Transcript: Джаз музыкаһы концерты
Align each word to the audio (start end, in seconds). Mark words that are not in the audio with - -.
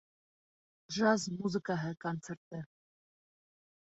Джаз 0.93 1.21
музыкаһы 1.41 1.91
концерты 2.05 2.63